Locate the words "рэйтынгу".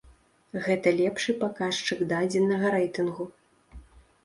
2.79-3.31